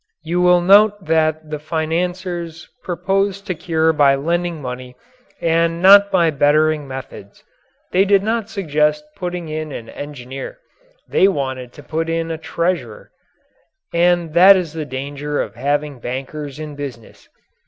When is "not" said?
5.79-6.09, 8.23-8.49